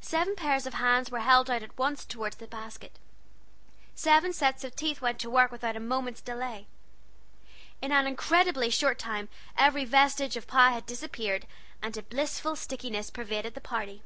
Seven 0.00 0.36
pairs 0.36 0.64
of 0.64 0.72
hands 0.72 1.10
were 1.10 1.20
held 1.20 1.50
out 1.50 1.62
at 1.62 1.76
once 1.76 2.06
toward 2.06 2.32
the 2.32 2.46
basket; 2.46 2.98
seven 3.94 4.32
sets 4.32 4.64
of 4.64 4.74
teeth 4.74 5.02
went 5.02 5.18
to 5.18 5.28
work 5.28 5.52
without 5.52 5.76
a 5.76 5.80
moment's 5.80 6.22
delay. 6.22 6.66
In 7.82 7.92
an 7.92 8.06
incredibly 8.06 8.70
short 8.70 8.98
time 8.98 9.28
every 9.54 9.84
vestige 9.84 10.34
of 10.34 10.46
the 10.46 10.52
pie 10.52 10.70
had 10.70 10.86
disappeared, 10.86 11.46
and 11.82 11.94
a 11.98 12.02
blissful 12.02 12.56
stickiness 12.56 13.10
pervaded 13.10 13.52
the 13.52 13.60
party. 13.60 14.02